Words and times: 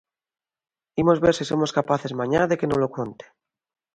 Imos 1.01 1.21
ver 1.23 1.33
se 1.37 1.45
somos 1.51 1.73
capaces 1.77 2.17
mañá 2.19 2.41
de 2.49 2.57
que 2.59 2.67
nolo 2.71 2.89
conte. 2.97 3.25